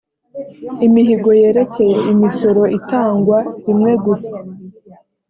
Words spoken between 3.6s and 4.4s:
rimwe gusa